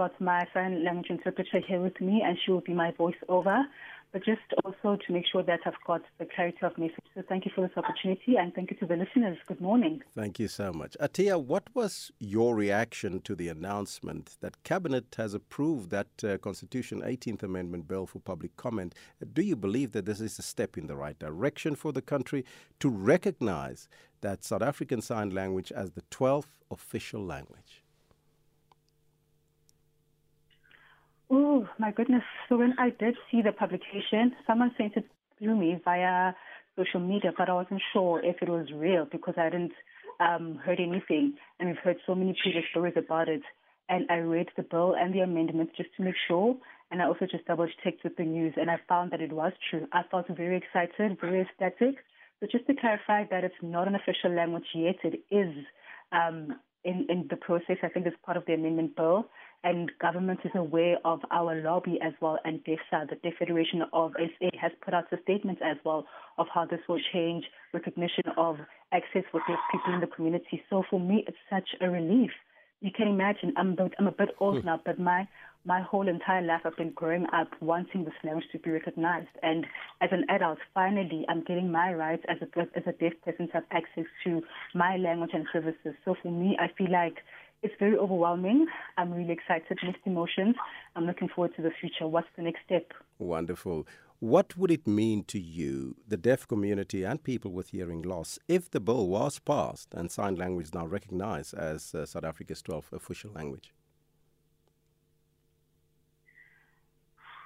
got 0.00 0.18
my 0.18 0.46
sign 0.54 0.82
language 0.82 1.10
interpreter 1.10 1.60
here 1.68 1.78
with 1.78 2.00
me, 2.00 2.22
and 2.24 2.38
she 2.42 2.50
will 2.50 2.62
be 2.62 2.72
my 2.72 2.90
voiceover. 2.92 3.64
But 4.12 4.24
just 4.24 4.40
also 4.64 4.96
to 5.06 5.12
make 5.12 5.26
sure 5.30 5.42
that 5.42 5.60
I've 5.66 5.82
got 5.86 6.00
the 6.18 6.24
clarity 6.24 6.56
of 6.62 6.76
message. 6.78 7.04
So 7.14 7.22
thank 7.28 7.44
you 7.44 7.52
for 7.54 7.60
this 7.60 7.76
opportunity, 7.76 8.36
and 8.38 8.54
thank 8.54 8.70
you 8.70 8.78
to 8.78 8.86
the 8.86 8.96
listeners. 8.96 9.36
Good 9.46 9.60
morning. 9.60 10.00
Thank 10.16 10.38
you 10.38 10.48
so 10.48 10.72
much. 10.72 10.96
Atia, 11.02 11.36
what 11.38 11.64
was 11.74 12.10
your 12.18 12.54
reaction 12.54 13.20
to 13.20 13.34
the 13.34 13.48
announcement 13.48 14.38
that 14.40 14.64
Cabinet 14.64 15.14
has 15.18 15.34
approved 15.34 15.90
that 15.90 16.24
uh, 16.24 16.38
Constitution 16.38 17.02
18th 17.02 17.42
Amendment 17.42 17.86
bill 17.86 18.06
for 18.06 18.20
public 18.20 18.56
comment? 18.56 18.94
Do 19.34 19.42
you 19.42 19.54
believe 19.54 19.92
that 19.92 20.06
this 20.06 20.22
is 20.22 20.38
a 20.38 20.42
step 20.42 20.78
in 20.78 20.86
the 20.86 20.96
right 20.96 21.18
direction 21.18 21.74
for 21.74 21.92
the 21.92 22.02
country 22.02 22.46
to 22.78 22.88
recognize 22.88 23.86
that 24.22 24.44
South 24.44 24.62
African 24.62 25.02
Sign 25.02 25.28
Language 25.28 25.70
as 25.72 25.90
the 25.90 26.02
12th 26.10 26.54
official 26.70 27.22
language? 27.22 27.82
Oh, 31.60 31.68
my 31.78 31.90
goodness. 31.90 32.22
So 32.48 32.56
when 32.56 32.74
I 32.78 32.88
did 32.88 33.16
see 33.30 33.42
the 33.42 33.52
publication, 33.52 34.34
someone 34.46 34.70
sent 34.78 34.96
it 34.96 35.04
through 35.38 35.56
me 35.56 35.78
via 35.84 36.32
social 36.74 37.00
media, 37.00 37.32
but 37.36 37.50
I 37.50 37.52
wasn't 37.52 37.82
sure 37.92 38.24
if 38.24 38.36
it 38.40 38.48
was 38.48 38.68
real 38.74 39.06
because 39.10 39.34
I 39.36 39.44
hadn't 39.44 39.72
um, 40.20 40.58
heard 40.64 40.80
anything. 40.80 41.34
And 41.58 41.68
we've 41.68 41.78
heard 41.84 41.98
so 42.06 42.14
many 42.14 42.34
previous 42.42 42.64
stories 42.70 42.94
about 42.96 43.28
it. 43.28 43.42
And 43.90 44.06
I 44.08 44.16
read 44.18 44.48
the 44.56 44.62
bill 44.62 44.94
and 44.98 45.12
the 45.14 45.20
amendments 45.20 45.72
just 45.76 45.90
to 45.98 46.02
make 46.02 46.14
sure. 46.26 46.56
And 46.90 47.02
I 47.02 47.06
also 47.06 47.26
just 47.30 47.44
double 47.44 47.68
checked 47.84 48.04
with 48.04 48.16
the 48.16 48.24
news 48.24 48.54
and 48.56 48.70
I 48.70 48.76
found 48.88 49.10
that 49.10 49.20
it 49.20 49.32
was 49.32 49.52
true. 49.68 49.86
I 49.92 50.02
felt 50.10 50.28
very 50.28 50.56
excited, 50.56 51.18
very 51.20 51.42
ecstatic. 51.42 51.96
So 52.38 52.46
just 52.50 52.66
to 52.68 52.74
clarify 52.74 53.24
that 53.30 53.44
it's 53.44 53.62
not 53.62 53.86
an 53.86 53.96
official 53.96 54.34
language 54.34 54.64
yet, 54.74 54.96
it 55.04 55.20
is 55.30 55.54
um, 56.10 56.58
in, 56.84 57.06
in 57.10 57.26
the 57.28 57.36
process. 57.36 57.76
I 57.82 57.88
think 57.88 58.06
it's 58.06 58.16
part 58.24 58.38
of 58.38 58.46
the 58.46 58.54
amendment 58.54 58.96
bill 58.96 59.28
and 59.62 59.90
government 60.00 60.40
is 60.44 60.52
aware 60.54 60.96
of 61.04 61.20
our 61.30 61.60
lobby 61.60 61.98
as 62.02 62.12
well, 62.20 62.38
and 62.44 62.60
DeafSA, 62.64 63.10
the 63.10 63.16
Deaf 63.22 63.34
Federation 63.38 63.82
of 63.92 64.12
SA, 64.18 64.48
has 64.60 64.72
put 64.84 64.94
out 64.94 65.12
a 65.12 65.20
statement 65.22 65.58
as 65.62 65.76
well 65.84 66.06
of 66.38 66.46
how 66.52 66.64
this 66.64 66.80
will 66.88 67.00
change 67.12 67.44
recognition 67.74 68.24
of 68.36 68.56
access 68.92 69.22
for 69.30 69.40
deaf 69.46 69.58
people 69.70 69.94
in 69.94 70.00
the 70.00 70.06
community. 70.06 70.62
So 70.70 70.82
for 70.88 70.98
me, 70.98 71.24
it's 71.26 71.36
such 71.50 71.68
a 71.80 71.90
relief. 71.90 72.30
You 72.80 72.90
can 72.90 73.08
imagine, 73.08 73.52
I'm, 73.56 73.76
I'm 73.98 74.06
a 74.06 74.12
bit 74.12 74.30
old 74.40 74.60
hmm. 74.60 74.66
now, 74.66 74.80
but 74.84 74.98
my 74.98 75.28
my 75.64 75.82
whole 75.82 76.08
entire 76.08 76.42
life 76.42 76.62
I've 76.64 76.76
been 76.76 76.92
growing 76.92 77.26
up 77.34 77.48
wanting 77.60 78.04
this 78.04 78.14
language 78.24 78.46
to 78.52 78.58
be 78.58 78.70
recognized. 78.70 79.28
And 79.42 79.66
as 80.00 80.08
an 80.10 80.24
adult, 80.30 80.58
finally, 80.72 81.26
I'm 81.28 81.44
getting 81.44 81.70
my 81.70 81.92
rights 81.92 82.22
as 82.28 82.38
a, 82.40 82.60
as 82.74 82.82
a 82.86 82.92
deaf 82.92 83.12
person 83.24 83.46
to 83.48 83.52
have 83.54 83.64
access 83.70 84.06
to 84.24 84.42
my 84.74 84.96
language 84.96 85.30
and 85.34 85.46
services. 85.52 85.94
So 86.04 86.14
for 86.22 86.30
me, 86.30 86.56
I 86.58 86.68
feel 86.78 86.90
like 86.90 87.16
it's 87.62 87.74
very 87.78 87.96
overwhelming. 87.96 88.66
I'm 88.96 89.12
really 89.12 89.32
excited, 89.32 89.78
mixed 89.82 90.06
emotions. 90.06 90.54
I'm 90.96 91.06
looking 91.06 91.28
forward 91.28 91.54
to 91.56 91.62
the 91.62 91.70
future. 91.80 92.06
What's 92.06 92.28
the 92.36 92.42
next 92.42 92.60
step? 92.64 92.92
Wonderful. 93.18 93.86
What 94.18 94.56
would 94.56 94.70
it 94.70 94.86
mean 94.86 95.24
to 95.24 95.38
you, 95.38 95.96
the 96.06 96.16
deaf 96.16 96.46
community, 96.46 97.04
and 97.04 97.22
people 97.22 97.52
with 97.52 97.70
hearing 97.70 98.02
loss, 98.02 98.38
if 98.48 98.70
the 98.70 98.80
bill 98.80 99.08
was 99.08 99.38
passed 99.38 99.94
and 99.94 100.10
sign 100.10 100.36
language 100.36 100.66
is 100.66 100.74
now 100.74 100.86
recognized 100.86 101.54
as 101.54 101.94
uh, 101.94 102.04
South 102.04 102.24
Africa's 102.24 102.62
12th 102.62 102.92
official 102.92 103.30
language? 103.32 103.72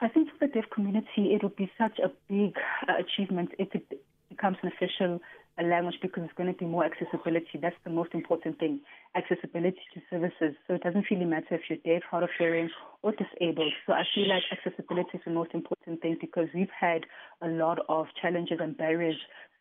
I 0.00 0.08
think 0.08 0.28
for 0.30 0.46
the 0.46 0.52
deaf 0.52 0.64
community, 0.74 1.34
it 1.34 1.42
would 1.42 1.56
be 1.56 1.70
such 1.78 1.98
a 1.98 2.10
big 2.28 2.56
uh, 2.88 2.94
achievement 2.98 3.52
if 3.58 3.74
it 3.74 4.00
becomes 4.28 4.56
an 4.62 4.72
official 4.76 5.20
a 5.58 5.64
language 5.64 5.96
because 6.02 6.24
it's 6.24 6.32
going 6.34 6.52
to 6.52 6.58
be 6.58 6.66
more 6.66 6.84
accessibility. 6.84 7.58
That's 7.60 7.76
the 7.84 7.90
most 7.90 8.12
important 8.14 8.58
thing, 8.58 8.80
accessibility 9.14 9.80
to 9.94 10.00
services. 10.10 10.56
So 10.66 10.74
it 10.74 10.82
doesn't 10.82 11.06
really 11.10 11.24
matter 11.24 11.54
if 11.54 11.62
you're 11.68 11.78
deaf, 11.84 12.02
hard 12.10 12.24
of 12.24 12.30
hearing, 12.38 12.70
or 13.02 13.12
disabled. 13.12 13.72
So 13.86 13.92
I 13.92 14.02
feel 14.14 14.28
like 14.28 14.42
accessibility 14.52 15.10
is 15.14 15.20
the 15.24 15.32
most 15.32 15.50
important 15.54 16.02
thing 16.02 16.16
because 16.20 16.48
we've 16.54 16.68
had 16.78 17.04
a 17.42 17.48
lot 17.48 17.78
of 17.88 18.06
challenges 18.20 18.58
and 18.60 18.76
barriers. 18.76 19.16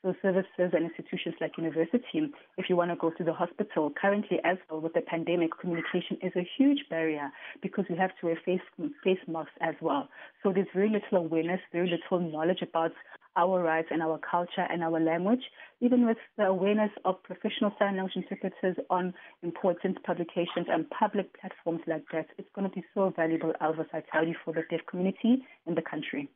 So 0.06 0.14
services 0.22 0.70
and 0.72 0.86
institutions 0.86 1.34
like 1.42 1.58
university, 1.58 2.32
if 2.60 2.70
you 2.70 2.76
want 2.76 2.92
to 2.92 2.96
go 2.96 3.10
to 3.10 3.24
the 3.24 3.34
hospital, 3.34 3.92
currently 4.00 4.38
as 4.44 4.58
well 4.70 4.80
with 4.80 4.94
the 4.94 5.02
pandemic, 5.02 5.50
communication 5.60 6.20
is 6.22 6.32
a 6.36 6.48
huge 6.58 6.78
barrier 6.92 7.32
because 7.64 7.86
we 7.90 7.98
have 7.98 8.12
to 8.22 8.28
wear 8.28 8.40
face 8.46 8.62
face 9.04 9.18
masks 9.28 9.54
as 9.62 9.74
well. 9.82 10.08
So 10.44 10.54
there's 10.54 10.68
very 10.76 10.90
little 10.90 11.26
awareness, 11.26 11.60
very 11.72 11.90
little 11.90 12.20
knowledge 12.20 12.62
about 12.62 12.92
our 13.36 13.62
rights 13.62 13.90
and 13.92 14.02
our 14.02 14.20
culture 14.20 14.66
and 14.70 14.84
our 14.84 15.00
language, 15.00 15.42
even 15.82 16.06
with 16.06 16.18
the 16.38 16.46
awareness 16.46 16.92
of 17.04 17.22
professional 17.24 17.72
sign 17.78 17.96
language 17.98 18.16
interpreters 18.16 18.78
on 18.90 19.14
important 19.44 20.02
publications 20.04 20.68
and 20.70 20.90
public 20.90 21.36
platforms 21.40 21.82
like 21.88 22.04
that. 22.12 22.28
It's 22.38 22.50
going 22.56 22.70
to 22.70 22.76
be 22.76 22.84
so 22.94 23.14
valuable, 23.16 23.54
Elvis, 23.62 23.88
I 23.94 24.04
tell 24.12 24.28
you, 24.28 24.36
for 24.44 24.54
the 24.54 24.64
deaf 24.70 24.82
community 24.90 25.44
in 25.66 25.76
the 25.76 25.82
country. 25.82 26.30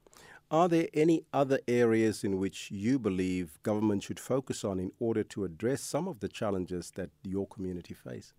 Are 0.51 0.67
there 0.67 0.88
any 0.95 1.25
other 1.31 1.59
areas 1.67 2.23
in 2.23 2.39
which 2.39 2.71
you 2.71 2.97
believe 2.97 3.59
government 3.61 4.01
should 4.01 4.19
focus 4.19 4.63
on 4.63 4.79
in 4.79 4.91
order 4.99 5.23
to 5.25 5.43
address 5.43 5.81
some 5.81 6.07
of 6.07 6.21
the 6.21 6.27
challenges 6.27 6.91
that 6.95 7.11
your 7.23 7.45
community 7.45 7.93
face? 7.93 8.33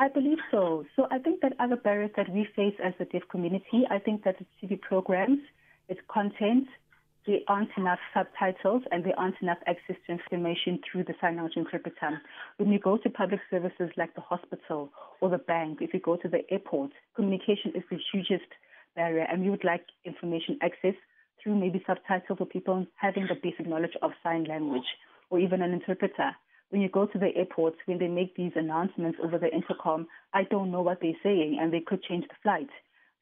I 0.00 0.08
believe 0.08 0.38
so. 0.50 0.86
So 0.96 1.06
I 1.10 1.18
think 1.18 1.42
that 1.42 1.52
other 1.60 1.76
barriers 1.76 2.10
that 2.16 2.26
we 2.30 2.48
face 2.56 2.74
as 2.82 2.94
a 3.00 3.04
deaf 3.04 3.20
community, 3.30 3.84
I 3.90 3.98
think 3.98 4.24
that 4.24 4.36
it's 4.40 4.48
TV 4.60 4.80
programs, 4.80 5.40
it's 5.90 6.00
content, 6.08 6.68
there 7.26 7.40
aren't 7.48 7.68
enough 7.76 7.98
subtitles 8.14 8.82
and 8.90 9.04
there 9.04 9.12
aren't 9.18 9.34
enough 9.42 9.58
access 9.66 9.96
to 10.06 10.12
information 10.12 10.80
through 10.90 11.04
the 11.04 11.12
sign 11.20 11.36
language 11.36 11.52
interpreter. 11.56 12.18
When 12.56 12.72
you 12.72 12.78
go 12.78 12.96
to 12.96 13.10
public 13.10 13.40
services 13.50 13.90
like 13.98 14.14
the 14.14 14.22
hospital 14.22 14.88
or 15.20 15.28
the 15.28 15.36
bank, 15.36 15.80
if 15.82 15.92
you 15.92 16.00
go 16.00 16.16
to 16.16 16.28
the 16.28 16.50
airport, 16.50 16.92
communication 17.14 17.72
is 17.74 17.82
the 17.90 17.98
hugest 18.10 18.48
barrier 18.96 19.26
and 19.30 19.42
we 19.42 19.50
would 19.50 19.64
like 19.64 19.84
information 20.06 20.58
access 20.62 20.94
through 21.42 21.56
maybe 21.56 21.84
subtitles 21.86 22.38
for 22.38 22.46
people 22.46 22.86
having 22.96 23.26
the 23.28 23.36
basic 23.42 23.68
knowledge 23.68 23.96
of 24.00 24.12
sign 24.22 24.44
language 24.44 24.88
or 25.28 25.38
even 25.38 25.60
an 25.60 25.74
interpreter 25.74 26.34
when 26.70 26.80
you 26.80 26.88
go 26.88 27.06
to 27.06 27.18
the 27.18 27.34
airports, 27.36 27.76
when 27.86 27.98
they 27.98 28.08
make 28.08 28.36
these 28.36 28.52
announcements 28.56 29.18
over 29.22 29.38
the 29.38 29.52
intercom, 29.52 30.06
I 30.32 30.44
don't 30.44 30.70
know 30.70 30.82
what 30.82 30.98
they're 31.00 31.12
saying 31.22 31.58
and 31.60 31.72
they 31.72 31.80
could 31.80 32.02
change 32.02 32.24
the 32.28 32.34
flight. 32.42 32.68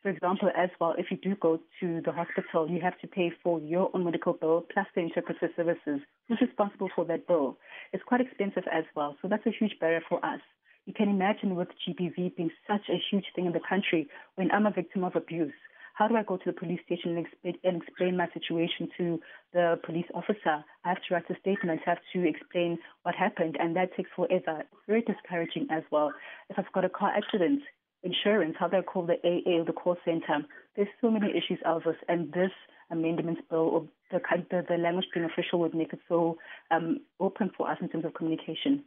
For 0.03 0.11
example, 0.11 0.51
as 0.57 0.71
well, 0.81 0.95
if 0.97 1.07
you 1.11 1.17
do 1.17 1.35
go 1.35 1.59
to 1.81 2.01
the 2.05 2.13
hospital, 2.13 2.71
you 2.71 2.81
have 2.81 2.99
to 3.01 3.09
pay 3.09 3.33
for 3.43 3.59
your 3.61 3.91
own 3.93 4.05
medical 4.05 4.33
bill 4.33 4.65
plus 4.73 4.87
the 4.95 5.01
interpreter 5.01 5.51
services. 5.57 6.01
Who's 6.29 6.41
responsible 6.41 6.89
for 6.95 7.05
that 7.07 7.27
bill? 7.27 7.59
It's 7.93 8.05
quite 8.05 8.21
expensive 8.21 8.65
as 8.73 8.85
well. 8.95 9.17
So 9.21 9.29
that's 9.29 9.45
a 9.47 9.51
huge 9.59 9.73
barrier 9.81 10.03
for 10.09 10.25
us. 10.25 10.41
You 10.87 10.95
can 10.95 11.09
imagine 11.09 11.57
with 11.57 11.69
GBV 11.87 12.37
being 12.37 12.51
such 12.67 12.89
a 12.89 13.01
huge 13.11 13.27
thing 13.35 13.47
in 13.47 13.53
the 13.53 13.61
country 13.69 14.09
when 14.37 14.51
I'm 14.53 14.67
a 14.67 14.71
victim 14.71 15.05
of 15.05 15.17
abuse. 15.17 15.53
How 15.99 16.07
do 16.07 16.15
I 16.15 16.23
go 16.23 16.37
to 16.37 16.45
the 16.47 16.53
police 16.53 16.79
station 16.87 17.17
and 17.17 17.27
explain, 17.27 17.55
and 17.65 17.83
explain 17.83 18.17
my 18.17 18.29
situation 18.33 18.89
to 18.99 19.21
the 19.53 19.81
police 19.85 20.07
officer? 20.15 20.65
I 20.85 20.89
have 20.91 20.99
to 21.09 21.15
write 21.15 21.29
a 21.29 21.35
statement, 21.41 21.81
I 21.85 21.91
have 21.91 21.99
to 22.13 22.25
explain 22.25 22.79
what 23.03 23.17
happened, 23.17 23.57
and 23.59 23.75
that 23.75 23.97
takes 23.97 24.09
forever. 24.15 24.61
It's 24.61 24.87
very 24.87 25.03
discouraging 25.03 25.67
as 25.73 25.83
well. 25.91 26.13
If 26.51 26.57
I've 26.57 26.73
got 26.73 26.85
a 26.85 26.89
car 26.89 27.11
accident, 27.17 27.63
insurance, 28.05 28.55
how 28.61 28.69
do 28.69 28.77
I 28.77 28.83
call 28.83 29.07
the 29.07 29.19
AA 29.25 29.59
or 29.59 29.65
the 29.65 29.73
call 29.73 29.97
center? 30.05 30.47
There's 30.77 30.87
so 31.01 31.11
many 31.11 31.31
issues, 31.31 31.59
Elvis, 31.67 31.97
and 32.09 32.33
this 32.33 32.53
amendments 32.93 33.43
bill 33.51 33.59
or 33.59 33.89
the, 34.13 34.21
the, 34.53 34.65
the 34.69 34.77
language 34.77 35.07
being 35.13 35.27
official 35.27 35.59
would 35.59 35.75
make 35.75 35.93
it 35.93 35.99
so 36.09 36.39
um, 36.71 37.01
open 37.19 37.51
for 37.57 37.69
us 37.69 37.79
in 37.81 37.89
terms 37.89 38.05
of 38.05 38.15
communication. 38.15 38.85